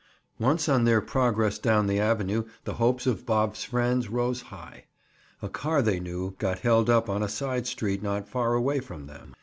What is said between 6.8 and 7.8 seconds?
up on a side